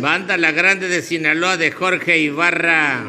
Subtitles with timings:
[0.00, 3.04] Banda La Grande de Sinaloa de Jorge Ibarra.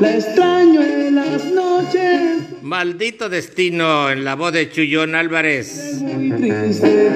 [0.00, 2.40] La extraño en las noches.
[2.62, 5.98] Maldito destino en la voz de Chullón Álvarez.
[6.00, 7.10] Muy triste,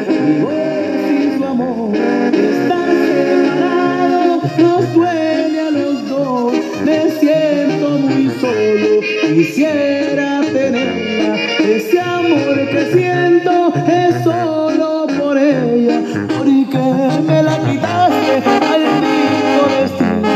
[1.08, 1.96] sin tu amor.
[1.96, 6.54] Estar separado nos duele a los dos.
[6.84, 9.00] Me siento muy solo.
[9.34, 16.00] Quisiera ese amor que siento es solo por ella.
[16.34, 16.78] Porque
[17.26, 18.42] me la quitaste
[18.72, 20.28] al mismo destino.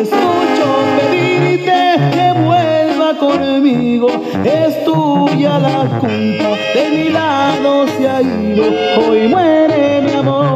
[0.00, 1.80] Escucho pedirte
[2.14, 4.08] que vuelva conmigo.
[4.42, 6.50] Es tuya la culpa.
[6.74, 8.64] De mi lado se ha ido.
[9.06, 10.48] Hoy muere mi amor.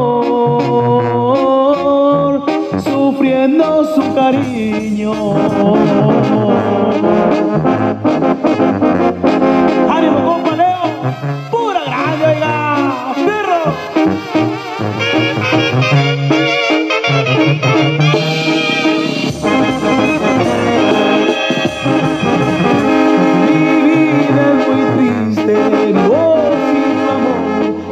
[2.82, 5.12] Sufriendo su cariño.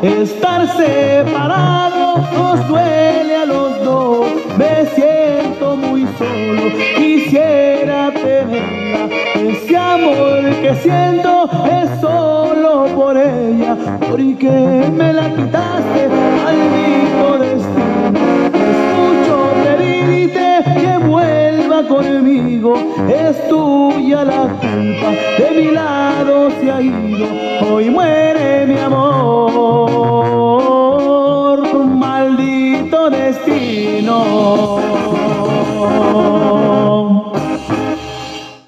[0.02, 4.26] Estar separado nos duele a los dos.
[4.56, 6.62] Me siento muy solo,
[6.96, 9.08] quisiera tenerla.
[9.34, 11.48] Ese amor que siento.
[11.70, 13.76] Es solo por ella,
[14.08, 14.50] porque
[14.96, 18.40] me la quitaste, maldito destino.
[18.70, 20.48] Escucho pedirte
[20.80, 22.74] que vuelva conmigo,
[23.08, 27.26] es tuya la culpa, de mi lado se ha ido,
[27.70, 29.09] hoy muere mi amor,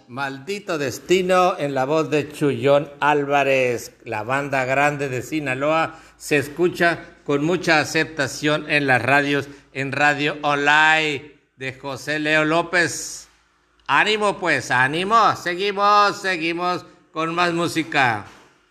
[0.09, 3.93] Maldito destino en la voz de Chullón Álvarez.
[4.05, 10.37] La banda grande de Sinaloa se escucha con mucha aceptación en las radios, en Radio
[10.43, 13.29] Online de José Leo López.
[13.87, 15.35] Ánimo pues, ánimo.
[15.37, 18.25] Seguimos, seguimos con más música.